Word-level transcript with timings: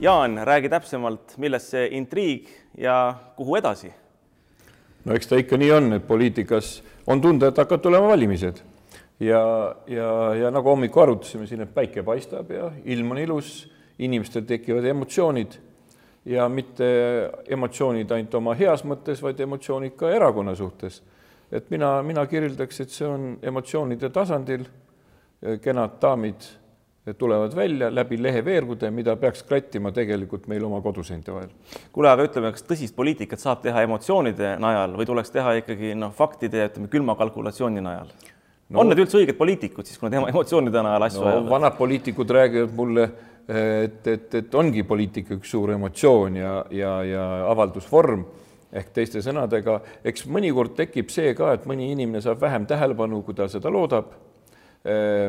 Jaan, 0.00 0.38
räägi 0.44 0.68
täpsemalt, 0.72 1.34
milles 1.36 1.66
see 1.74 1.88
intriig 1.92 2.46
ja 2.80 3.14
kuhu 3.36 3.58
edasi? 3.58 3.90
no 5.04 5.12
eks 5.12 5.28
ta 5.28 5.36
ikka 5.36 5.58
nii 5.60 5.72
on, 5.76 5.92
et 5.92 6.06
poliitikas 6.08 6.70
on 7.06 7.20
tunda, 7.20 7.50
et 7.50 7.58
hakkavad 7.60 7.82
tulema 7.84 8.08
valimised 8.08 8.62
ja, 9.20 9.42
ja, 9.86 10.08
ja 10.40 10.50
nagu 10.52 10.72
hommikul 10.72 11.02
arutasime 11.02 11.44
siin, 11.46 11.66
et 11.66 11.74
päike 11.74 12.00
paistab 12.06 12.48
ja 12.52 12.70
ilm 12.84 13.12
on 13.12 13.20
ilus, 13.20 13.50
inimestel 14.00 14.46
tekivad 14.48 14.88
emotsioonid 14.88 15.58
ja 16.32 16.48
mitte 16.48 16.88
emotsioonid 17.52 18.16
ainult 18.16 18.38
oma 18.40 18.56
heas 18.56 18.86
mõttes, 18.88 19.20
vaid 19.20 19.40
emotsioonid 19.44 19.98
ka 20.00 20.14
erakonna 20.16 20.56
suhtes. 20.56 21.02
et 21.52 21.68
mina, 21.70 21.98
mina 22.02 22.24
kirjeldaks, 22.26 22.80
et 22.80 22.88
see 22.88 23.08
on 23.08 23.36
emotsioonide 23.42 24.08
tasandil. 24.08 24.64
kenad 25.60 26.00
daamid 26.00 26.48
tulevad 27.18 27.54
välja 27.56 27.88
läbi 27.90 28.18
leheveergude, 28.22 28.90
mida 28.92 29.14
peaks 29.16 29.42
krattima 29.48 29.92
tegelikult 29.92 30.46
meil 30.52 30.64
oma 30.64 30.82
koduseinte 30.84 31.32
vahel. 31.32 31.48
kuule, 31.92 32.10
aga 32.10 32.26
ütleme, 32.28 32.50
kas 32.52 32.66
tõsist 32.66 32.94
poliitikat 32.96 33.40
saab 33.40 33.62
teha 33.64 33.86
emotsioonide 33.86 34.56
najal 34.60 34.98
või 34.98 35.08
tuleks 35.08 35.32
teha 35.32 35.56
ikkagi 35.62 35.94
noh, 35.96 36.12
faktide 36.16 36.60
ja 36.60 36.68
ütleme 36.68 36.90
külma 36.92 37.16
kalkulatsiooni 37.16 37.80
najal 37.86 38.12
no,? 38.12 38.82
on 38.82 38.92
need 38.92 39.00
üldse 39.06 39.16
õiged 39.22 39.38
poliitikud 39.40 39.88
siis, 39.88 39.98
kui 39.98 40.10
nad 40.10 40.28
emotsioonide 40.34 40.84
najal 40.84 41.08
asju 41.08 41.24
no, 41.24 41.32
ajavad? 41.32 41.50
vanad 41.56 41.78
poliitikud 41.80 42.36
räägivad 42.36 42.76
mulle, 42.76 43.08
et, 43.48 44.06
et, 44.06 44.40
et 44.42 44.60
ongi 44.60 44.84
poliitika 44.84 45.38
üks 45.40 45.56
suur 45.56 45.72
emotsioon 45.78 46.36
ja, 46.36 46.54
ja, 46.74 46.94
ja 47.08 47.28
avaldusvorm 47.48 48.28
ehk 48.76 48.92
teiste 48.94 49.24
sõnadega, 49.24 49.80
eks 50.06 50.28
mõnikord 50.30 50.76
tekib 50.76 51.08
see 51.10 51.32
ka, 51.34 51.54
et 51.56 51.64
mõni 51.66 51.88
inimene 51.90 52.20
saab 52.22 52.44
vähem 52.44 52.68
tähelepanu, 52.70 53.24
kui 53.26 53.34
ta 53.34 53.48
seda 53.50 53.72
loodab 53.72 54.12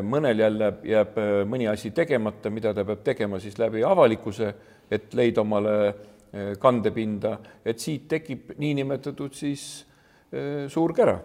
mõnel 0.08 0.40
jälle 0.40 0.74
jääb 0.88 1.18
äh, 1.20 1.34
mõni 1.48 1.68
asi 1.68 1.92
tegemata, 1.92 2.50
mida 2.50 2.74
ta 2.74 2.86
peab 2.88 3.04
tegema 3.04 3.40
siis 3.40 3.58
läbi 3.60 3.84
avalikkuse, 3.84 4.54
et 4.92 5.14
leida 5.14 5.44
omale 5.44 5.74
äh, 5.88 6.54
kandepinda, 6.60 7.38
et 7.66 7.80
siit 7.80 8.08
tekib 8.12 8.54
niinimetatud 8.58 9.36
siis 9.36 9.88
suur 10.72 10.94
kära. 10.96 11.18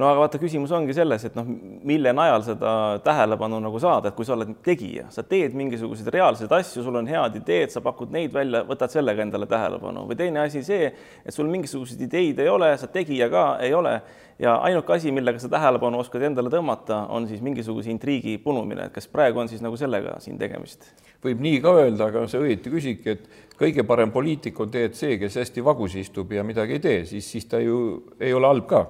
no 0.00 0.06
aga 0.08 0.22
vaata, 0.22 0.38
küsimus 0.40 0.70
ongi 0.72 0.94
selles, 0.96 1.26
et 1.28 1.34
noh, 1.36 1.44
mille 1.84 2.14
najal 2.16 2.40
seda 2.46 2.70
tähelepanu 3.04 3.58
nagu 3.60 3.76
saada, 3.76 4.08
et 4.08 4.16
kui 4.16 4.24
sa 4.24 4.32
oled 4.32 4.54
tegija, 4.64 5.10
sa 5.12 5.20
teed 5.28 5.52
mingisuguseid 5.52 6.08
reaalseid 6.14 6.54
asju, 6.56 6.80
sul 6.86 6.96
on 6.96 7.10
head 7.12 7.36
ideed, 7.42 7.74
sa 7.74 7.82
pakud 7.84 8.14
neid 8.14 8.32
välja, 8.32 8.62
võtad 8.64 8.94
sellega 8.94 9.20
endale 9.20 9.44
tähelepanu 9.50 10.06
või 10.08 10.16
teine 10.16 10.46
asi 10.46 10.64
see, 10.64 10.88
et 11.20 11.36
sul 11.36 11.52
mingisuguseid 11.52 12.06
ideid 12.08 12.40
ei 12.40 12.48
ole, 12.48 12.72
sa 12.80 12.88
tegija 12.88 13.28
ka 13.28 13.44
ei 13.60 13.76
ole 13.76 13.98
ja 14.38 14.54
ainuke 14.66 14.92
asi, 14.92 15.12
millega 15.12 15.38
sa 15.38 15.48
tähelepanu 15.52 16.00
oskad 16.02 16.24
endale 16.26 16.50
tõmmata, 16.52 17.04
on 17.14 17.28
siis 17.30 17.42
mingisuguse 17.44 17.90
intriigi 17.92 18.36
punumine, 18.42 18.88
et 18.88 18.94
kas 18.94 19.06
praegu 19.10 19.40
on 19.42 19.50
siis 19.50 19.62
nagu 19.64 19.78
sellega 19.80 20.18
siin 20.24 20.38
tegemist? 20.40 20.90
võib 21.24 21.40
nii 21.40 21.60
ka 21.64 21.70
öelda, 21.78 22.10
aga 22.10 22.26
sa 22.28 22.36
õieti 22.42 22.68
küsidki, 22.68 23.14
et 23.14 23.54
kõige 23.56 23.84
parem 23.88 24.10
poliitik 24.12 24.58
on 24.60 24.68
tegelikult 24.68 24.98
see, 25.00 25.14
kes 25.22 25.38
hästi 25.40 25.64
vagus 25.64 25.94
istub 25.96 26.34
ja 26.36 26.44
midagi 26.44 26.76
ei 26.76 26.82
tee, 26.84 26.98
siis, 27.08 27.30
siis 27.30 27.48
ta 27.48 27.62
ju 27.62 27.78
ei 28.20 28.34
ole 28.36 28.50
halb 28.50 28.66
ka. 28.68 28.82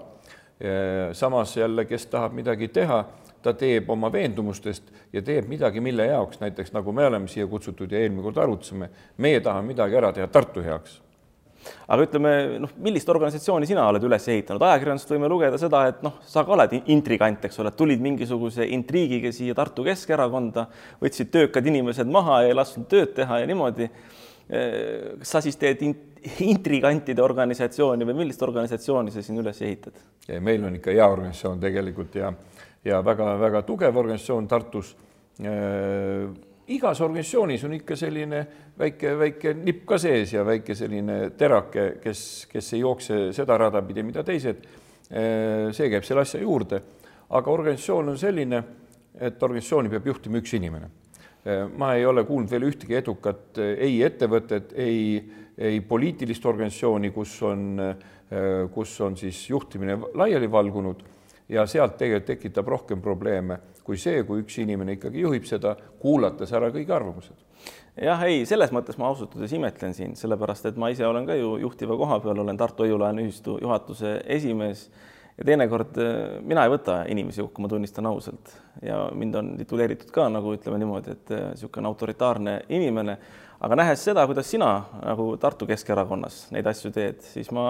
samas 1.12 1.56
jälle, 1.56 1.84
kes 1.84 2.06
tahab 2.06 2.34
midagi 2.34 2.68
teha, 2.68 3.04
ta 3.42 3.52
teeb 3.52 3.90
oma 3.90 4.10
veendumustest 4.12 4.90
ja 5.12 5.22
teeb 5.22 5.48
midagi, 5.48 5.80
mille 5.80 6.06
jaoks, 6.06 6.40
näiteks 6.40 6.72
nagu 6.72 6.92
me 6.92 7.06
oleme 7.06 7.28
siia 7.28 7.46
kutsutud 7.46 7.92
ja 7.92 8.00
eelmine 8.00 8.22
kord 8.22 8.38
arutasime, 8.42 8.90
meie 9.18 9.40
tahame 9.40 9.74
midagi 9.74 9.98
ära 10.00 10.12
teha 10.12 10.26
Tartu 10.26 10.62
heaks 10.64 11.03
aga 11.88 12.06
ütleme, 12.06 12.32
noh, 12.62 12.72
millist 12.84 13.08
organisatsiooni 13.12 13.68
sina 13.68 13.86
oled 13.90 14.04
üles 14.06 14.28
ehitanud, 14.32 14.62
ajakirjandusest 14.68 15.14
võime 15.14 15.30
lugeda 15.30 15.60
seda, 15.60 15.84
et 15.90 16.02
noh, 16.06 16.18
sa 16.28 16.44
ka 16.44 16.54
oled 16.56 16.76
intrigant, 16.92 17.44
eks 17.48 17.60
ole, 17.62 17.72
tulid 17.76 18.02
mingisuguse 18.04 18.66
intriigiga 18.76 19.32
siia 19.34 19.56
Tartu 19.56 19.86
Keskerakonda, 19.86 20.66
võtsid 21.02 21.32
töökad 21.34 21.66
inimesed 21.70 22.10
maha 22.10 22.42
ja 22.44 22.52
ei 22.52 22.58
lasknud 22.58 22.88
tööd 22.90 23.14
teha 23.16 23.42
ja 23.42 23.50
niimoodi. 23.50 23.90
kas 25.18 25.30
sa 25.30 25.40
siis 25.40 25.56
teed 25.56 25.80
intrigantide 26.44 27.22
organisatsiooni 27.24 28.04
või 28.04 28.18
millist 28.18 28.42
organisatsiooni 28.44 29.12
sa 29.12 29.22
siin 29.24 29.40
üles 29.40 29.60
ehitad? 29.62 29.96
meil 30.40 30.64
on 30.64 30.76
ikka 30.76 30.92
hea 30.92 31.06
organisatsioon 31.08 31.60
tegelikult 31.60 32.14
ja, 32.20 32.32
ja 32.84 33.00
väga-väga 33.04 33.62
tugev 33.64 33.96
organisatsioon 33.96 34.48
Tartus 34.48 34.94
igas 36.72 37.00
organisatsioonis 37.04 37.64
on 37.66 37.74
ikka 37.76 37.96
selline 37.98 38.40
väike, 38.78 39.12
väike 39.18 39.52
nipp 39.58 39.84
ka 39.88 39.98
sees 40.00 40.32
ja 40.32 40.44
väike 40.46 40.76
selline 40.76 41.18
terake, 41.36 41.86
kes, 42.02 42.22
kes 42.50 42.72
ei 42.72 42.80
jookse 42.80 43.20
seda 43.36 43.58
rada 43.60 43.82
pidi, 43.84 44.04
mida 44.06 44.24
teised. 44.24 44.64
see 45.04 45.88
käib 45.92 46.04
selle 46.06 46.22
asja 46.24 46.40
juurde, 46.40 46.80
aga 47.36 47.50
organisatsioon 47.52 48.08
on 48.14 48.18
selline, 48.18 48.62
et 49.20 49.42
organisatsiooni 49.42 49.92
peab 49.92 50.06
juhtima 50.08 50.40
üks 50.40 50.54
inimene. 50.56 50.88
ma 51.76 51.94
ei 51.94 52.06
ole 52.08 52.24
kuulnud 52.24 52.50
veel 52.50 52.64
ühtegi 52.70 52.96
edukat 52.96 53.58
ei 53.60 54.00
ettevõtet, 54.02 54.72
ei, 54.80 55.20
ei 55.58 55.80
poliitilist 55.84 56.46
organisatsiooni, 56.46 57.10
kus 57.12 57.34
on, 57.44 57.82
kus 58.72 58.94
on 59.04 59.16
siis 59.20 59.42
juhtimine 59.50 59.98
laiali 60.16 60.48
valgunud 60.50 61.04
ja 61.48 61.66
sealt 61.66 61.98
tegelikult 62.00 62.30
tekitab 62.32 62.68
rohkem 62.68 63.02
probleeme 63.04 63.60
kui 63.84 64.00
see, 64.00 64.22
kui 64.26 64.42
üks 64.42 64.56
inimene 64.62 64.96
ikkagi 64.96 65.24
juhib 65.24 65.46
seda, 65.48 65.74
kuulates 66.00 66.52
ära 66.56 66.70
kõik 66.74 66.90
arvamused. 66.94 67.36
jah, 68.00 68.22
ei, 68.26 68.42
selles 68.48 68.72
mõttes 68.74 68.96
ma 68.98 69.10
ausalt 69.10 69.36
öeldes 69.36 69.52
imetlen 69.54 69.94
sind, 69.94 70.18
sellepärast 70.18 70.70
et 70.70 70.78
ma 70.80 70.90
ise 70.90 71.06
olen 71.06 71.28
ka 71.28 71.36
ju 71.38 71.56
juhtiva 71.62 71.96
koha 72.00 72.18
peal, 72.24 72.40
olen 72.42 72.58
Tartu 72.58 72.86
Hoiu-laenu 72.86 73.22
ühistu 73.26 73.58
juhatuse 73.62 74.16
esimees 74.34 74.88
ja 75.36 75.46
teinekord 75.46 76.00
äh, 76.00 76.16
mina 76.42 76.64
ei 76.64 76.72
võta 76.72 77.02
inimesi 77.12 77.44
hukka, 77.44 77.62
ma 77.62 77.70
tunnistan 77.70 78.08
ausalt. 78.10 78.54
Ja 78.82 79.04
mind 79.14 79.38
on 79.38 79.54
tituleeritud 79.60 80.10
ka 80.14 80.26
nagu 80.32 80.56
ütleme 80.56 80.80
niimoodi, 80.80 81.14
et 81.14 81.34
äh, 81.34 81.46
niisugune 81.52 81.90
autoritaarne 81.90 82.58
inimene, 82.74 83.18
aga 83.64 83.78
nähes 83.78 84.02
seda, 84.08 84.24
kuidas 84.30 84.50
sina 84.50 84.72
nagu 85.02 85.34
Tartu 85.40 85.68
Keskerakonnas 85.68 86.46
neid 86.56 86.66
asju 86.72 86.92
teed, 86.94 87.22
siis 87.34 87.52
ma 87.54 87.66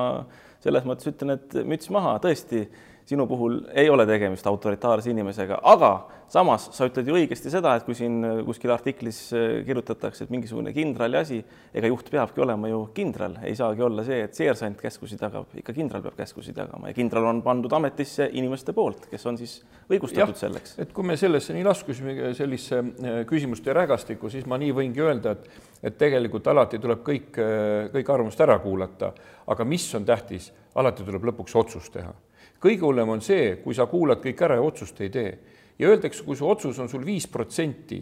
selles 0.65 0.87
mõttes 0.89 1.11
ütlen, 1.11 1.37
et 1.37 1.59
müts 1.69 1.91
maha, 1.93 2.17
tõesti 2.23 2.65
sinu 3.07 3.27
puhul 3.29 3.59
ei 3.77 3.91
ole 3.91 4.07
tegemist 4.09 4.47
autoritaarse 4.49 5.11
inimesega, 5.13 5.59
aga 5.69 5.91
samas 6.33 6.71
sa 6.73 6.87
ütled 6.89 7.09
ju 7.09 7.17
õigesti 7.19 7.53
seda, 7.53 7.75
et 7.77 7.85
kui 7.85 7.97
siin 7.97 8.17
kuskil 8.47 8.73
artiklis 8.73 9.19
äh, 9.37 9.59
kirjutatakse, 9.67 10.25
et 10.25 10.33
mingisugune 10.33 10.73
kindrali 10.75 11.19
asi, 11.21 11.41
ega 11.77 11.91
juht 11.91 12.09
peabki 12.13 12.41
olema 12.45 12.71
ju 12.71 12.81
kindral, 12.97 13.37
ei 13.45 13.57
saagi 13.59 13.85
olla 13.85 14.07
see, 14.07 14.23
et 14.25 14.37
seersant 14.37 14.81
käskusid 14.81 15.21
jagab, 15.21 15.53
ikka 15.61 15.77
kindral 15.77 16.05
peab 16.07 16.17
käskusid 16.23 16.57
jagama 16.65 16.91
ja 16.91 16.97
kindral 16.97 17.29
on 17.29 17.45
pandud 17.45 17.77
ametisse 17.77 18.31
inimeste 18.33 18.73
poolt, 18.77 19.07
kes 19.13 19.29
on 19.29 19.39
siis 19.41 19.59
õigustatud 19.91 20.33
ja, 20.33 20.41
selleks. 20.47 20.79
et 20.81 20.97
kui 20.97 21.05
me 21.05 21.19
sellesse 21.21 21.57
nii 21.57 21.69
laskusime, 21.69 22.33
sellisse 22.39 22.81
äh, 22.81 23.23
küsimuste 23.29 23.77
rägastikku, 23.77 24.33
siis 24.33 24.49
ma 24.49 24.61
nii 24.61 24.73
võingi 24.81 25.05
öelda, 25.05 25.37
et 25.37 25.73
et 25.85 25.99
tegelikult 26.01 26.47
alati 26.49 26.79
tuleb 26.81 27.03
kõik, 27.05 27.35
äh, 27.37 27.91
kõik 27.93 28.09
arvamust 28.09 28.41
ära 28.41 28.57
kuulata, 28.63 29.11
aga 29.53 29.67
mis 29.69 29.85
on 29.99 30.07
tähtis, 30.09 30.49
alati 30.81 31.05
tuleb 31.05 31.29
lõpuks 31.29 31.61
otsus 31.61 31.91
teha 31.93 32.15
kõige 32.65 32.87
hullem 32.87 33.09
on 33.17 33.23
see, 33.25 33.57
kui 33.65 33.77
sa 33.77 33.87
kuulad 33.91 34.23
kõik 34.25 34.41
ära 34.47 34.59
ja 34.59 34.65
otsust 34.65 35.01
ei 35.05 35.11
tee. 35.11 35.39
ja 35.79 35.89
öeldakse, 35.89 36.23
kui 36.25 36.37
su 36.37 36.49
otsus 36.49 36.79
on 36.79 36.89
sul 36.89 37.05
viis 37.05 37.27
protsenti 37.27 37.99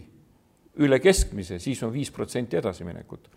üle 0.80 0.98
keskmise, 1.00 1.58
siis 1.58 1.82
on 1.82 1.92
viis 1.92 2.10
protsenti 2.10 2.56
edasiminekut. 2.56 3.28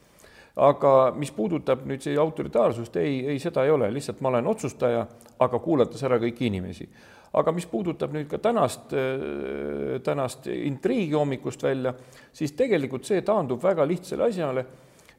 aga 0.55 1.11
mis 1.19 1.31
puudutab 1.35 1.81
nüüd 1.83 1.99
see 1.99 2.15
autoritaarsust, 2.15 2.95
ei, 2.95 3.25
ei 3.33 3.39
seda 3.43 3.65
ei 3.65 3.73
ole, 3.73 3.89
lihtsalt 3.91 4.21
ma 4.23 4.29
olen 4.29 4.47
otsustaja, 4.47 5.01
aga 5.39 5.59
kuulates 5.59 6.03
ära 6.03 6.19
kõiki 6.21 6.47
inimesi. 6.47 6.87
aga 7.33 7.51
mis 7.51 7.65
puudutab 7.65 8.13
nüüd 8.15 8.29
ka 8.31 8.37
tänast, 8.39 8.93
tänast 10.03 10.47
intriigi 10.47 11.13
hommikust 11.13 11.63
välja, 11.63 11.93
siis 12.31 12.51
tegelikult 12.55 13.05
see 13.05 13.21
taandub 13.21 13.63
väga 13.63 13.83
lihtsale 13.87 14.29
asjale, 14.29 14.65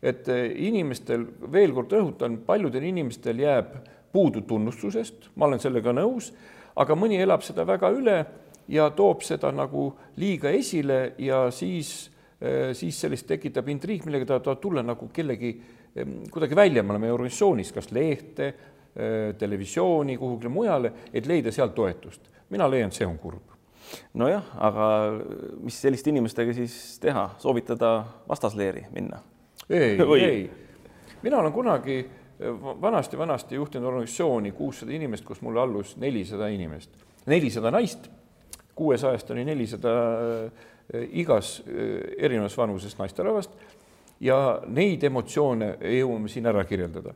et 0.02 0.28
inimestel, 0.56 1.26
veel 1.52 1.72
kord 1.76 1.92
rõhutan, 1.92 2.38
paljudel 2.46 2.84
inimestel 2.88 3.40
jääb 3.44 3.76
puudu 4.12 4.42
tunnustusest, 4.48 5.30
ma 5.36 5.46
olen 5.46 5.60
sellega 5.62 5.92
nõus, 5.92 6.32
aga 6.76 6.96
mõni 6.98 7.20
elab 7.20 7.42
seda 7.42 7.66
väga 7.66 7.90
üle 7.94 8.18
ja 8.68 8.90
toob 8.90 9.22
seda 9.26 9.52
nagu 9.54 9.88
liiga 10.16 10.50
esile 10.50 11.14
ja 11.18 11.46
siis, 11.50 12.10
eh, 12.40 12.74
siis 12.74 13.00
sellist 13.00 13.26
tekitab 13.26 13.68
intriig, 13.68 14.04
millega 14.06 14.26
ta 14.26 14.40
tahab 14.40 14.60
tulla 14.60 14.82
nagu 14.82 15.08
kellegi 15.12 15.56
kuidagi 16.30 16.56
välja, 16.56 16.82
me 16.82 16.92
oleme 16.92 17.12
organisatsioonis, 17.12 17.72
kas 17.72 17.90
lehte, 17.92 18.46
eh, 18.96 19.34
televisiooni, 19.38 20.16
kuhugile 20.16 20.48
mujale, 20.48 20.92
et 21.12 21.26
leida 21.26 21.52
sealt 21.52 21.74
toetust. 21.74 22.20
mina 22.50 22.70
leian, 22.70 22.92
see 22.92 23.06
on 23.06 23.18
kurb. 23.18 23.42
nojah, 24.14 24.42
aga 24.58 25.12
mis 25.62 25.80
selliste 25.80 26.10
inimestega 26.10 26.52
siis 26.52 26.98
teha, 26.98 27.30
soovitada 27.38 28.04
vastasleeri 28.28 28.86
minna? 28.92 29.18
ei, 29.70 29.98
ei, 30.20 30.50
mina 31.22 31.38
olen 31.38 31.52
kunagi 31.52 32.10
vanasti-vanasti 32.80 33.54
juhtinud 33.54 33.88
organisatsiooni 33.88 34.52
kuussada 34.52 34.92
inimest, 34.92 35.24
kus 35.24 35.40
mulle 35.40 35.60
allus 35.60 35.96
nelisada 35.96 36.48
inimest, 36.52 36.90
nelisada 37.26 37.70
naist, 37.70 38.10
kuuesajast 38.74 39.30
oli 39.30 39.44
nelisada 39.44 39.92
äh, 40.44 41.06
igas 41.12 41.62
äh, 41.68 42.00
erinevas 42.18 42.58
vanuses 42.58 42.98
naisterahvast 42.98 43.50
ja 44.20 44.60
neid 44.66 45.04
emotsioone 45.04 45.76
jõuame 45.80 46.28
siin 46.28 46.46
ära 46.46 46.64
kirjeldada. 46.64 47.14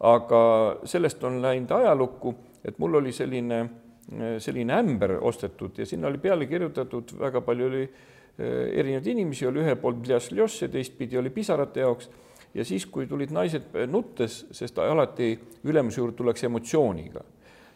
aga 0.00 0.40
sellest 0.84 1.24
on 1.24 1.36
läinud 1.42 1.70
ajalukku, 1.70 2.34
et 2.64 2.78
mul 2.78 2.94
oli 2.98 3.12
selline, 3.12 3.60
äh, 3.60 4.38
selline 4.38 4.74
ämber 4.78 5.18
ostetud 5.20 5.78
ja 5.78 5.86
sinna 5.86 6.08
oli 6.08 6.18
peale 6.18 6.46
kirjutatud, 6.46 7.12
väga 7.20 7.40
palju 7.40 7.66
oli 7.66 7.84
erinevaid 8.42 9.06
inimesi, 9.06 9.44
oli 9.46 9.60
ühel 9.60 9.76
pool 9.76 9.92
Bljasljos 10.00 10.62
ja 10.62 10.68
teistpidi 10.72 11.18
oli 11.20 11.30
pisarate 11.30 11.82
jaoks 11.84 12.08
ja 12.54 12.64
siis, 12.64 12.86
kui 12.86 13.06
tulid 13.06 13.32
naised 13.32 13.70
nuttes, 13.88 14.42
sest 14.52 14.78
alati 14.78 15.34
ülemuse 15.64 16.00
juurde 16.00 16.16
tullakse 16.16 16.46
emotsiooniga 16.46 17.24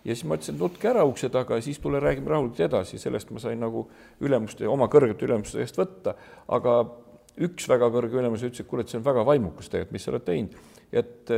ja 0.07 0.15
siis 0.15 0.25
ma 0.29 0.37
ütlesin, 0.39 0.55
et 0.55 0.63
nutke 0.63 0.91
ära 0.91 1.03
ukse 1.09 1.31
taga 1.33 1.59
ja 1.59 1.65
siis 1.65 1.81
tule 1.83 2.01
räägime 2.03 2.31
rahulikult 2.31 2.61
edasi, 2.69 2.99
sellest 3.03 3.33
ma 3.35 3.43
sain 3.43 3.59
nagu 3.61 3.87
ülemuste, 4.23 4.69
oma 4.71 4.87
kõrgete 4.93 5.27
ülemuste 5.27 5.65
eest 5.65 5.79
võtta, 5.81 6.15
aga 6.55 6.79
üks 7.43 7.69
väga 7.69 7.89
kõrge 7.93 8.19
ülemus 8.21 8.45
ütles, 8.47 8.63
et 8.63 8.71
kuule, 8.71 8.85
et 8.85 8.93
see 8.93 9.01
on 9.01 9.07
väga 9.07 9.25
vaimukas 9.27 9.71
tegelikult, 9.71 9.97
mis 9.97 10.07
sa 10.07 10.13
oled 10.13 10.27
teinud. 10.27 10.59
et, 10.93 11.33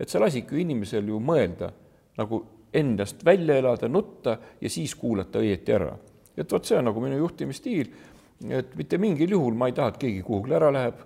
et 0.00 0.08
sa 0.08 0.20
lasidki 0.22 0.60
inimesel 0.62 1.08
ju 1.10 1.18
mõelda 1.20 1.72
nagu 2.18 2.44
endast 2.74 3.24
välja 3.26 3.56
elada, 3.58 3.88
nutta 3.88 4.38
ja 4.60 4.70
siis 4.70 4.94
kuulata 4.94 5.42
õieti 5.42 5.74
ära. 5.74 5.96
et 6.36 6.52
vot 6.52 6.64
see 6.64 6.78
on 6.78 6.88
nagu 6.88 7.00
minu 7.00 7.18
juhtimisstiil, 7.18 7.90
et 8.50 8.76
mitte 8.76 8.98
mingil 8.98 9.30
juhul 9.30 9.54
ma 9.54 9.68
ei 9.68 9.76
taha, 9.76 9.92
et 9.92 10.00
keegi 10.06 10.22
kuhugile 10.22 10.56
ära 10.56 10.70
läheb. 10.72 11.02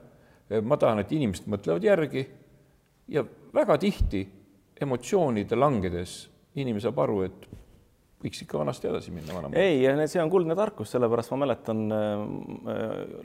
Ma 0.62 0.76
tahan, 0.80 1.02
et 1.02 1.12
inimesed 1.12 1.48
mõtlevad 1.50 1.84
järgi 1.84 2.24
ja 3.12 3.24
väga 3.54 3.78
tihti 3.80 4.24
emotsioonide 4.80 5.56
langedes 5.58 6.20
inimene 6.58 6.82
saab 6.82 7.00
aru, 7.04 7.22
et 7.26 7.48
võiks 8.18 8.42
ikka 8.42 8.58
vanasti 8.58 8.88
edasi 8.90 9.12
minna 9.14 9.34
vanamoodi. 9.34 9.60
ei, 9.62 10.08
see 10.10 10.22
on 10.22 10.30
kuldne 10.32 10.56
tarkus, 10.58 10.90
sellepärast 10.94 11.32
ma 11.34 11.40
mäletan 11.44 11.84
äh,, 11.94 12.22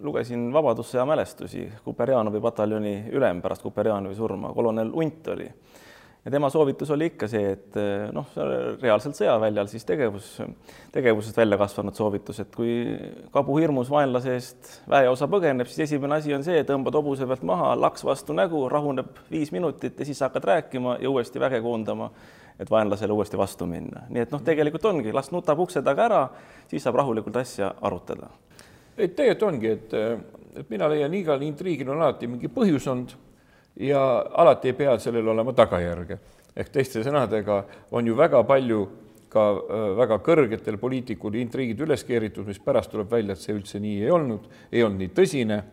lugesin 0.05 0.51
Vabadussõja 0.53 1.05
mälestusi, 1.09 1.65
Kuperjanovi 1.85 2.41
pataljoni 2.43 2.93
ülem 3.13 3.41
pärast 3.41 3.65
Kuperjanovi 3.65 4.17
surma, 4.17 4.53
kolonel 4.53 4.93
Unt 4.93 5.31
oli 5.33 5.49
ja 6.25 6.31
tema 6.31 6.49
soovitus 6.49 6.91
oli 6.91 7.09
ikka 7.11 7.27
see, 7.27 7.51
et 7.55 7.77
eh, 7.79 8.05
noh, 8.15 8.29
reaalselt 8.81 9.17
sõjaväljal 9.17 9.67
siis 9.71 9.85
tegevus, 9.87 10.29
tegevusest 10.93 11.37
välja 11.37 11.57
kasvanud 11.59 11.97
soovitus, 11.97 12.39
et 12.43 12.53
kui 12.55 12.75
kabuhirmus 13.33 13.91
vaenlase 13.91 14.37
eest 14.37 14.71
väeosa 14.89 15.27
põgeneb, 15.31 15.67
siis 15.67 15.89
esimene 15.89 16.21
asi 16.21 16.35
on 16.35 16.45
see, 16.45 16.61
tõmbad 16.67 16.95
hobuse 16.99 17.27
pealt 17.27 17.43
maha, 17.47 17.73
laks 17.79 18.05
vastu 18.07 18.35
nägu, 18.37 18.63
rahuneb 18.71 19.19
viis 19.31 19.51
minutit 19.55 19.99
ja 19.99 20.07
siis 20.07 20.23
hakkad 20.23 20.47
rääkima 20.47 20.97
ja 21.03 21.11
uuesti 21.11 21.43
väge 21.43 21.59
koondama, 21.65 22.09
et 22.59 22.71
vaenlasele 22.71 23.13
uuesti 23.13 23.37
vastu 23.37 23.67
minna. 23.67 24.05
nii 24.13 24.23
et 24.23 24.31
noh, 24.31 24.43
tegelikult 24.45 24.85
ongi, 24.87 25.11
las 25.15 25.31
nutab 25.35 25.59
ukse 25.59 25.83
taga 25.83 26.07
ära, 26.07 26.23
siis 26.71 26.85
saab 26.85 27.01
rahulikult 27.01 27.35
asja 27.43 27.73
arutada. 27.81 28.31
et 28.95 29.11
tegelikult 29.15 29.49
ongi, 29.51 29.75
et, 29.75 29.99
et 30.55 30.71
mina 30.71 30.87
leian, 30.87 31.13
igal 31.13 31.41
intriigil 31.43 31.91
on 31.91 31.99
alati 31.99 32.31
mingi 32.31 32.47
põhjus 32.47 32.87
olnud 32.87 33.15
ja 33.79 34.25
alati 34.33 34.67
ei 34.67 34.73
pea 34.73 34.97
sellel 34.99 35.27
olema 35.27 35.53
tagajärge. 35.53 36.19
ehk 36.55 36.69
teiste 36.69 37.01
sõnadega 37.01 37.63
on 37.91 38.07
ju 38.07 38.15
väga 38.17 38.43
palju 38.45 38.81
ka 39.33 39.45
äh, 39.49 39.85
väga 39.97 40.19
kõrgetel 40.21 40.77
poliitikul 40.77 41.35
intriigid 41.41 41.79
üles 41.81 42.03
keeritud, 42.05 42.45
mis 42.45 42.61
pärast 42.61 42.91
tuleb 42.93 43.09
välja, 43.11 43.33
et 43.33 43.41
see 43.41 43.55
üldse 43.55 43.81
nii 43.81 44.03
ei 44.03 44.11
olnud, 44.13 44.45
ei 44.71 44.83
olnud 44.85 45.01
nii 45.01 45.13
tõsine 45.17 45.63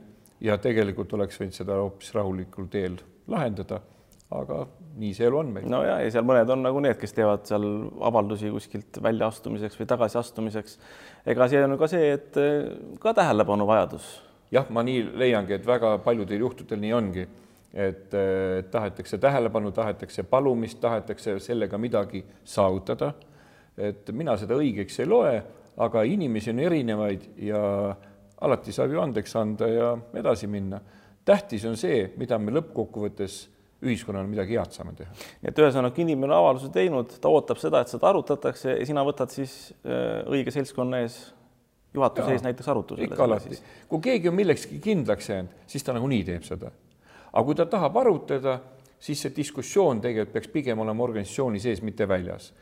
ja 0.41 0.56
tegelikult 0.62 1.12
oleks 1.19 1.41
võinud 1.41 1.56
seda 1.56 1.76
hoopis 1.82 2.14
rahulikul 2.17 2.70
teel 2.73 2.97
lahendada. 3.29 3.82
aga 4.31 4.62
nii 4.96 5.11
see 5.14 5.26
elu 5.26 5.38
on 5.38 5.53
meil. 5.53 5.69
no 5.69 5.82
ja, 5.85 5.99
ja 6.00 6.11
seal 6.14 6.25
mõned 6.25 6.50
on 6.55 6.62
nagu 6.62 6.81
need, 6.81 6.96
kes 7.00 7.12
teevad 7.12 7.44
seal 7.49 7.67
avaldusi 8.06 8.50
kuskilt 8.55 9.03
väljaastumiseks 9.03 9.76
või 9.81 9.91
tagasiastumiseks. 9.93 10.79
ega 11.26 11.49
see 11.49 11.62
on 11.64 11.76
ka 11.79 11.91
see, 11.91 12.12
et 12.17 12.41
äh, 12.41 12.73
ka 13.03 13.12
tähelepanu 13.20 13.69
vajadus. 13.69 14.08
jah, 14.50 14.70
ma 14.70 14.87
nii 14.87 15.05
leiangi, 15.20 15.58
et 15.61 15.67
väga 15.67 15.99
paljudel 16.06 16.49
juhtudel 16.49 16.81
nii 16.81 16.96
ongi 16.96 17.29
et 17.75 18.11
tahetakse 18.70 19.19
tähelepanu, 19.19 19.70
tahetakse 19.72 20.22
palumist, 20.22 20.81
tahetakse 20.81 21.38
sellega 21.38 21.78
midagi 21.78 22.25
saavutada. 22.44 23.12
et 23.78 24.11
mina 24.12 24.34
seda 24.37 24.58
õigeks 24.58 24.99
ei 25.00 25.06
loe, 25.06 25.43
aga 25.81 26.02
inimesi 26.02 26.50
on 26.50 26.58
erinevaid 26.61 27.28
ja 27.46 27.61
alati 28.40 28.72
saab 28.72 28.93
ju 28.93 29.00
andeks 29.00 29.37
anda 29.37 29.69
ja 29.69 29.94
edasi 30.14 30.46
minna. 30.46 30.81
tähtis 31.25 31.64
on 31.64 31.76
see, 31.76 32.11
mida 32.17 32.38
me 32.38 32.52
lõppkokkuvõttes 32.58 33.40
ühiskonnale 33.81 34.28
midagi 34.28 34.56
head 34.58 34.75
saame 34.75 34.94
teha. 34.96 35.12
nii 35.43 35.52
et 35.52 35.62
ühesõnaga 35.62 36.02
inimene 36.02 36.32
on 36.32 36.38
avalduse 36.38 36.72
teinud, 36.75 37.17
ta 37.20 37.32
ootab 37.32 37.61
seda, 37.61 37.84
et 37.84 37.93
seda 37.93 38.08
arutatakse 38.11 38.75
ja 38.75 38.87
sina 38.88 39.05
võtad 39.06 39.32
siis 39.32 39.75
äh, 39.84 40.20
õige 40.28 40.52
seltskonna 40.55 41.05
ees 41.05 41.20
juhatuse 41.94 42.34
ees 42.34 42.44
näiteks 42.44 42.69
arutusele. 42.69 43.08
ikka 43.08 43.25
alati, 43.25 43.62
kui 43.88 44.05
keegi 44.11 44.28
on 44.28 44.37
millekski 44.37 44.81
kindlaks 44.82 45.31
jäänud, 45.32 45.58
siis 45.70 45.87
ta 45.87 45.96
nagunii 45.96 46.25
teeb 46.28 46.46
seda 46.46 46.72
aga 47.32 47.44
kui 47.47 47.55
ta 47.59 47.67
tahab 47.71 47.97
arutada, 47.97 48.59
siis 49.00 49.23
see 49.25 49.32
diskussioon 49.37 50.00
tegelikult 50.03 50.35
peaks 50.35 50.50
pigem 50.53 50.82
olema 50.82 51.05
organisatsiooni 51.05 51.61
sees, 51.61 51.82
mitte 51.82 52.09
väljas. 52.09 52.53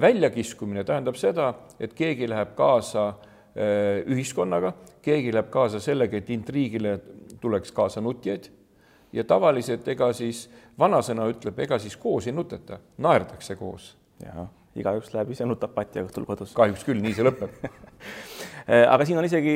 väljakiskumine 0.00 0.84
tähendab 0.84 1.16
seda, 1.20 1.52
et 1.80 1.94
keegi 1.94 2.28
läheb 2.28 2.54
kaasa 2.56 3.08
äh, 3.08 4.02
ühiskonnaga, 4.06 4.72
keegi 5.02 5.32
läheb 5.32 5.50
kaasa 5.50 5.80
sellega, 5.80 6.16
et 6.16 6.30
intriigile 6.30 6.98
tuleks 7.40 7.72
kaasa 7.72 8.00
nutjaid 8.00 8.50
ja 9.12 9.24
tavaliselt 9.24 9.88
ega 9.88 10.12
siis 10.12 10.48
vanasõna 10.78 11.28
ütleb, 11.30 11.58
ega 11.66 11.78
siis 11.78 11.96
koos 11.96 12.26
ei 12.26 12.34
nuteta, 12.34 12.80
naerdakse 12.98 13.56
koos. 13.56 13.94
jah, 14.24 14.48
igaüks 14.74 15.12
läheb 15.14 15.30
ise 15.30 15.46
nutab 15.46 15.74
patja 15.74 16.02
õhtul 16.06 16.26
kodus. 16.26 16.54
kahjuks 16.56 16.84
küll, 16.84 17.02
nii 17.02 17.14
see 17.14 17.26
lõpeb 17.26 17.60
aga 18.64 19.04
siin 19.04 19.18
on 19.20 19.26
isegi 19.28 19.54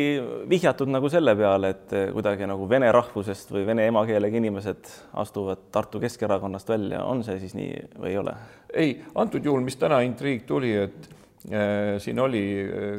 vihjatud 0.51 0.91
nagu 0.93 1.09
selle 1.09 1.33
peale, 1.37 1.71
et 1.75 1.93
eh, 1.97 2.09
kuidagi 2.13 2.49
nagu 2.49 2.67
vene 2.69 2.91
rahvusest 2.93 3.53
või 3.55 3.65
vene 3.69 3.87
emakeelega 3.89 4.37
inimesed 4.37 4.91
astuvad 5.23 5.69
Tartu 5.73 6.01
Keskerakonnast 6.03 6.69
välja, 6.69 7.05
on 7.09 7.23
see 7.25 7.39
siis 7.41 7.55
nii 7.57 7.87
või 7.97 8.11
ei 8.13 8.19
ole? 8.21 8.35
ei, 8.75 8.91
antud 9.17 9.45
juhul, 9.45 9.65
mis 9.65 9.79
täna 9.81 10.03
intriig 10.05 10.45
tuli, 10.49 10.75
et 10.77 11.09
äh, 11.49 11.97
siin 12.05 12.21
oli 12.21 12.45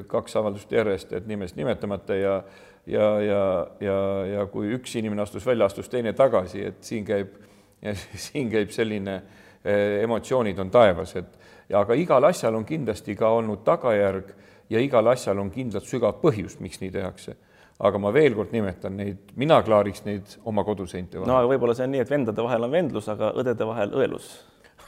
kaks 0.09 0.39
avaldust 0.41 0.71
järjest, 0.73 1.13
et 1.13 1.29
nimest 1.29 1.59
nimetamata 1.59 2.17
ja 2.17 2.41
ja, 2.89 3.21
ja, 3.21 3.67
ja, 3.79 3.99
ja 4.25 4.45
kui 4.49 4.71
üks 4.73 4.95
inimene 4.97 5.21
astus 5.21 5.45
välja, 5.45 5.67
astus 5.69 5.89
teine 5.91 6.13
tagasi, 6.17 6.63
et 6.71 6.81
siin 6.85 7.05
käib, 7.05 7.35
siin 8.25 8.49
käib 8.51 8.73
selline 8.73 9.19
äh, 9.19 10.01
emotsioonid 10.03 10.59
on 10.59 10.71
taevas, 10.73 11.15
et 11.19 11.37
ja 11.69 11.83
aga 11.83 11.97
igal 11.99 12.25
asjal 12.29 12.57
on 12.57 12.65
kindlasti 12.65 13.15
ka 13.19 13.29
olnud 13.37 13.61
tagajärg 13.67 14.33
ja 14.69 14.81
igal 14.83 15.07
asjal 15.11 15.39
on 15.41 15.51
kindlalt 15.53 15.87
sügav 15.89 16.19
põhjus, 16.23 16.59
miks 16.63 16.81
nii 16.83 16.91
tehakse. 16.93 17.35
aga 17.79 17.99
ma 18.01 18.11
veel 18.11 18.33
kord 18.35 18.51
nimetan 18.51 18.97
neid, 18.99 19.31
mina 19.39 19.61
klaariks 19.63 20.03
neid 20.03 20.35
oma 20.43 20.65
koduseinte 20.67 21.19
vahel. 21.19 21.31
no 21.31 21.39
aga 21.39 21.49
võib-olla 21.53 21.75
see 21.77 21.87
on 21.87 21.93
nii, 21.95 22.03
et 22.03 22.11
vendade 22.11 22.43
vahel 22.43 22.67
on 22.67 22.71
vendlus, 22.71 23.07
aga 23.07 23.31
õdede 23.39 23.67
vahel 23.67 23.95
õelus 23.95 24.29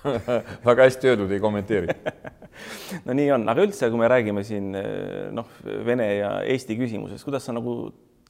väga 0.69 0.88
hästi 0.88 1.12
öeldud, 1.12 1.31
ei 1.31 1.39
kommenteeri 1.39 1.95
no 3.07 3.16
nii 3.18 3.31
on, 3.38 3.48
aga 3.54 3.66
üldse, 3.68 3.89
kui 3.89 4.01
me 4.01 4.10
räägime 4.12 4.44
siin 4.48 4.72
noh, 5.36 5.60
Vene 5.86 6.07
ja 6.18 6.31
Eesti 6.44 6.78
küsimusest, 6.80 7.25
kuidas 7.28 7.47
sa 7.47 7.56
nagu 7.56 7.76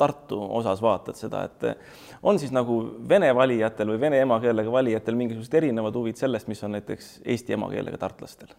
Tartu 0.02 0.40
osas 0.58 0.80
vaatad 0.82 1.18
seda, 1.20 1.44
et 1.46 2.24
on 2.26 2.40
siis 2.42 2.50
nagu 2.56 2.78
vene 3.10 3.28
valijatel 3.38 3.92
või 3.92 4.00
vene 4.02 4.22
emakeelega 4.24 4.72
valijatel 4.74 5.18
mingisugused 5.20 5.58
erinevad 5.60 5.98
huvid 6.00 6.18
sellest, 6.18 6.48
mis 6.50 6.64
on 6.66 6.74
näiteks 6.74 7.10
eesti 7.30 7.54
emakeelega 7.54 8.00
tartlastel? 8.02 8.50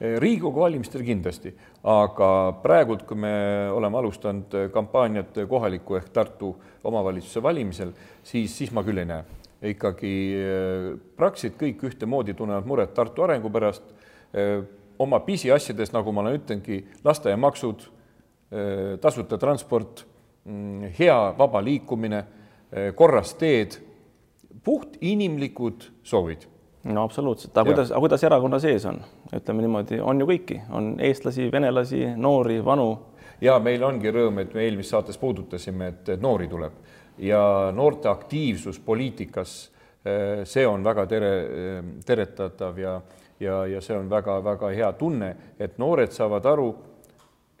Eh, 0.00 0.16
Riigikogu 0.18 0.64
valimistel 0.64 1.04
kindlasti, 1.06 1.52
aga 1.86 2.28
praegult, 2.64 3.04
kui 3.06 3.18
me 3.22 3.34
oleme 3.70 4.00
alustanud 4.00 4.54
kampaaniat 4.74 5.36
kohaliku 5.48 6.00
ehk 6.00 6.08
Tartu 6.14 6.50
omavalitsuse 6.84 7.42
valimisel, 7.42 7.92
siis, 8.26 8.56
siis 8.58 8.72
ma 8.74 8.82
küll 8.86 8.98
ei 8.98 9.10
näe. 9.10 9.24
ikkagi 9.64 10.14
eh, 10.36 10.88
praktiliselt 11.16 11.54
kõik 11.60 11.84
ühtemoodi 11.88 12.34
tunnevad 12.34 12.66
muret 12.66 12.94
Tartu 12.94 13.22
arengu 13.22 13.50
pärast, 13.54 13.84
eh, 14.34 14.64
oma 14.98 15.20
pisiasjades, 15.20 15.92
nagu 15.94 16.12
ma 16.12 16.24
olen 16.24 16.40
ütlenudki, 16.40 16.84
lasteaiamaksud, 17.04 17.90
tasuta 19.02 19.38
transport, 19.42 20.04
mm, 20.44 20.92
hea 20.98 21.16
vaba 21.38 21.62
liikumine, 21.64 22.20
korras 22.94 23.32
teed, 23.34 23.74
puht 24.62 24.94
inimlikud 25.00 25.88
soovid 26.06 26.46
no 26.84 27.04
absoluutselt, 27.04 27.56
aga 27.56 27.70
kuidas, 27.70 27.90
aga 27.90 28.00
kuidas 28.04 28.24
erakonna 28.28 28.60
sees 28.62 28.84
on, 28.88 29.00
ütleme 29.32 29.64
niimoodi, 29.64 30.00
on 30.04 30.20
ju 30.20 30.28
kõiki, 30.28 30.60
on 30.76 30.94
eestlasi, 31.02 31.48
venelasi, 31.52 32.02
noori, 32.20 32.60
vanu. 32.64 32.88
ja 33.40 33.58
meil 33.62 33.82
ongi 33.84 34.12
rõõm, 34.12 34.40
et 34.42 34.54
me 34.54 34.64
eelmises 34.66 34.94
saates 34.94 35.18
puudutasime, 35.18 35.92
et 35.92 36.14
noori 36.20 36.48
tuleb. 36.48 36.80
Ja 37.18 37.70
noorte 37.74 38.08
aktiivsus 38.10 38.80
poliitikas, 38.82 39.70
eh, 40.04 40.42
see 40.44 40.66
on 40.66 40.84
väga 40.84 41.06
tere, 41.06 41.34
eh, 41.42 41.84
teretatav 42.06 42.78
ja, 42.78 43.00
ja, 43.40 43.60
ja 43.66 43.80
see 43.80 43.96
on 43.96 44.10
väga-väga 44.10 44.72
hea 44.74 44.92
tunne, 44.98 45.36
et 45.58 45.78
noored 45.78 46.12
saavad 46.12 46.46
aru, 46.46 46.74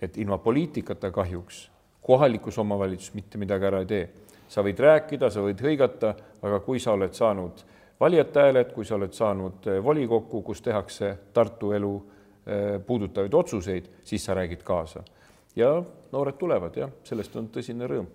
et 0.02 0.18
ilma 0.18 0.38
poliitikata 0.38 1.10
kahjuks 1.14 1.68
kohalikus 2.04 2.58
omavalitsuses 2.58 3.14
mitte 3.14 3.38
midagi 3.40 3.66
ära 3.66 3.80
ei 3.80 3.86
tee. 3.88 4.08
sa 4.48 4.62
võid 4.62 4.78
rääkida, 4.78 5.30
sa 5.32 5.40
võid 5.42 5.58
hõigata, 5.64 6.12
aga 6.44 6.58
kui 6.62 6.78
sa 6.78 6.92
oled 6.94 7.14
saanud 7.16 7.62
valijate 8.00 8.40
hääled, 8.40 8.72
kui 8.74 8.84
sa 8.84 8.96
oled 8.98 9.12
saanud 9.12 9.66
eh, 9.70 9.82
volikokku, 9.84 10.42
kus 10.42 10.62
tehakse 10.62 11.14
Tartu 11.32 11.72
elu 11.72 11.92
eh, 12.46 12.80
puudutavaid 12.86 13.34
otsuseid, 13.34 13.90
siis 14.04 14.24
sa 14.24 14.34
räägid 14.34 14.62
kaasa. 14.64 15.04
ja 15.56 15.82
noored 16.12 16.34
tulevad 16.34 16.76
jah, 16.76 16.90
sellest 17.06 17.36
on 17.36 17.46
tõsine 17.54 17.86
rõõm. 17.86 18.06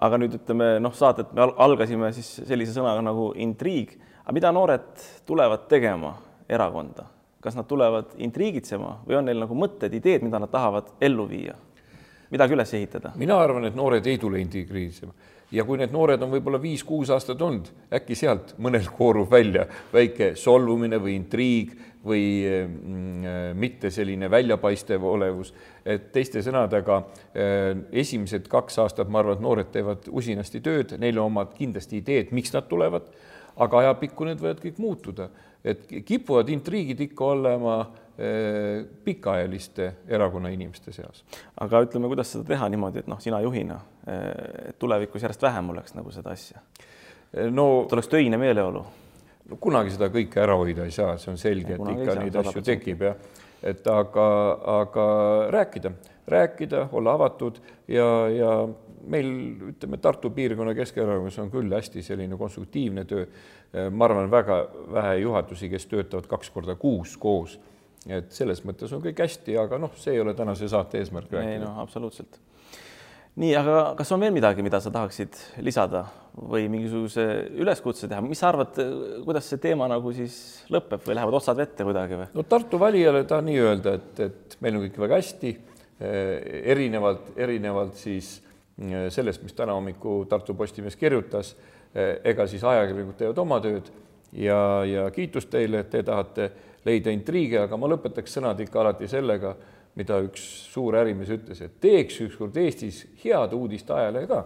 aga 0.00 0.18
nüüd 0.18 0.38
ütleme 0.38 0.78
noh, 0.80 0.94
saadet 0.94 1.32
me 1.32 1.44
algasime 1.56 2.12
siis 2.12 2.40
sellise 2.48 2.72
sõnaga 2.72 3.02
nagu 3.04 3.32
intriig, 3.36 3.98
aga 4.24 4.32
mida 4.32 4.52
noored 4.52 5.04
tulevad 5.26 5.68
tegema 5.68 6.16
erakonda, 6.48 7.06
kas 7.40 7.56
nad 7.56 7.68
tulevad 7.68 8.16
intriigitsema 8.16 9.00
või 9.06 9.20
on 9.20 9.28
neil 9.28 9.44
nagu 9.44 9.54
mõtted, 9.54 9.92
ideed, 9.92 10.24
mida 10.24 10.40
nad 10.40 10.50
tahavad 10.50 10.92
ellu 11.00 11.28
viia? 11.28 11.54
midagi 12.30 12.56
üles 12.56 12.72
ehitada. 12.74 13.12
mina 13.14 13.36
arvan, 13.38 13.64
et 13.64 13.76
noored 13.76 14.06
ei 14.06 14.18
tule 14.18 14.40
integreerima 14.40 15.12
ja 15.52 15.64
kui 15.66 15.78
need 15.78 15.92
noored 15.94 16.22
on 16.22 16.32
võib-olla 16.32 16.58
viis-kuus 16.62 17.10
aastat 17.14 17.42
olnud, 17.42 17.68
äkki 17.94 18.16
sealt 18.18 18.54
mõnel 18.62 18.88
koorub 18.98 19.30
välja 19.30 19.66
väike 19.92 20.34
solvumine 20.38 20.98
või 21.02 21.16
intriig 21.20 21.76
või 22.06 22.26
mm, 22.46 23.56
mitte 23.58 23.90
selline 23.90 24.30
väljapaistev 24.30 25.04
olevus, 25.06 25.52
et 25.82 26.10
teiste 26.14 26.42
sõnadega 26.44 27.00
esimesed 27.90 28.46
kaks 28.50 28.78
aastat, 28.84 29.10
ma 29.10 29.22
arvan, 29.22 29.38
et 29.38 29.42
noored 29.42 29.72
teevad 29.74 30.06
usinasti 30.10 30.62
tööd, 30.62 30.94
neil 31.02 31.18
on 31.18 31.32
omad 31.32 31.56
kindlasti 31.56 32.00
ideed, 32.02 32.30
miks 32.36 32.54
nad 32.54 32.68
tulevad, 32.70 33.10
aga 33.56 33.82
ajapikku 33.82 34.28
need 34.28 34.42
võivad 34.42 34.62
kõik 34.62 34.78
muutuda, 34.82 35.30
et 35.66 35.86
kipuvad 36.06 36.50
intriigid 36.54 37.00
ikka 37.08 37.32
olema 37.34 37.78
pikaajaliste 39.04 39.92
erakonna 40.08 40.48
inimeste 40.48 40.92
seas. 40.92 41.24
aga 41.60 41.82
ütleme, 41.84 42.08
kuidas 42.08 42.30
seda 42.32 42.46
teha 42.48 42.68
niimoodi, 42.72 43.02
et 43.04 43.10
noh, 43.12 43.20
sina 43.20 43.40
juhina, 43.44 43.76
et 44.08 44.78
tulevikus 44.78 45.26
järjest 45.26 45.42
vähem 45.44 45.68
oleks 45.74 45.94
nagu 45.98 46.12
seda 46.14 46.32
asja? 46.32 46.62
no 47.52 47.84
tuleks 47.90 48.08
töine 48.08 48.38
meeleolu. 48.40 48.84
no 49.50 49.58
kunagi 49.60 49.92
seda 49.92 50.08
kõike 50.14 50.40
ära 50.40 50.56
hoida 50.56 50.88
ei 50.88 50.94
saa, 50.96 51.18
see 51.20 51.34
on 51.34 51.38
selge, 51.40 51.76
et 51.76 51.92
ikka 51.92 52.16
neid 52.22 52.40
asju 52.40 52.64
tekib 52.64 53.04
jah, 53.04 53.20
et 53.62 53.86
aga, 53.92 54.26
aga 54.78 55.06
rääkida, 55.52 55.92
rääkida, 56.32 56.88
olla 56.96 57.14
avatud 57.20 57.60
ja, 57.88 58.08
ja 58.32 58.56
meil 59.06 59.30
ütleme, 59.74 60.00
Tartu 60.02 60.30
piirkonna 60.34 60.74
Keskerakonnas 60.74 61.38
on 61.44 61.52
küll 61.52 61.72
hästi 61.72 62.02
selline 62.02 62.40
konstruktiivne 62.40 63.04
töö. 63.04 63.28
ma 63.90 64.04
arvan, 64.04 64.30
väga 64.30 64.62
vähe 64.92 65.16
juhatusi, 65.16 65.68
kes 65.68 65.86
töötavad 65.86 66.26
kaks 66.26 66.50
korda 66.50 66.74
kuus 66.80 67.16
koos 67.16 67.60
et 68.08 68.28
selles 68.34 68.62
mõttes 68.66 68.92
on 68.94 69.02
kõik 69.04 69.22
hästi, 69.24 69.56
aga 69.60 69.78
noh, 69.82 69.94
see 69.98 70.14
ei 70.14 70.22
ole 70.22 70.34
tänase 70.38 70.68
saate 70.70 71.00
eesmärk 71.02 71.32
rääkida. 71.32 71.56
ei 71.56 71.62
noh, 71.62 71.78
absoluutselt. 71.82 72.38
nii, 73.36 73.52
aga 73.58 73.80
kas 73.98 74.12
on 74.14 74.22
veel 74.22 74.34
midagi, 74.34 74.64
mida 74.64 74.80
sa 74.80 74.92
tahaksid 74.94 75.36
lisada 75.64 76.06
või 76.36 76.68
mingisuguse 76.72 77.26
üleskutse 77.60 78.08
teha, 78.08 78.22
mis 78.24 78.40
sa 78.40 78.50
arvad, 78.52 78.78
kuidas 79.24 79.48
see 79.50 79.60
teema 79.62 79.88
nagu 79.90 80.12
siis 80.16 80.38
lõpeb 80.72 81.04
või 81.06 81.18
lähevad 81.18 81.38
otsad 81.40 81.58
vette 81.58 81.86
kuidagi 81.86 82.20
või? 82.20 82.30
no 82.36 82.46
Tartu 82.48 82.80
valijale 82.80 83.24
tahan 83.28 83.48
nii 83.50 83.60
öelda, 83.62 83.96
et, 83.98 84.24
et 84.28 84.58
meil 84.64 84.78
on 84.78 84.86
kõik 84.86 84.98
väga 85.06 85.20
hästi 85.22 85.52
eh, 85.52 86.34
erinevalt, 86.74 87.32
erinevalt 87.36 87.96
siis 88.00 88.36
eh, 88.78 89.08
sellest, 89.12 89.42
mis 89.44 89.56
täna 89.56 89.76
hommiku 89.76 90.20
Tartu 90.30 90.54
Postimees 90.54 90.98
kirjutas, 91.00 91.56
eh, 91.94 92.18
ega 92.32 92.46
siis 92.50 92.64
ajakirjanikud 92.64 93.18
teevad 93.24 93.46
oma 93.46 93.62
tööd 93.64 93.90
ja, 94.36 94.84
ja 94.84 95.10
kiitus 95.10 95.46
teile, 95.50 95.80
et 95.82 95.90
te 95.90 96.02
tahate 96.06 96.50
leida 96.86 97.10
intriige, 97.14 97.62
aga 97.64 97.78
ma 97.80 97.90
lõpetaks 97.90 98.38
sõnad 98.38 98.60
ikka 98.62 98.82
alati 98.82 99.08
sellega, 99.10 99.54
mida 99.96 100.20
üks 100.24 100.42
suur 100.72 100.96
ärimees 101.00 101.32
ütles, 101.38 101.62
et 101.64 101.80
teeks 101.80 102.20
ükskord 102.28 102.56
Eestis 102.60 103.04
head 103.24 103.56
uudist 103.56 103.90
ajalehe 103.90 104.28
ka. 104.30 104.44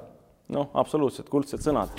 noh, 0.51 0.71
absoluutselt 0.75 1.29
kuldsed 1.31 1.63
sõnad. 1.63 1.95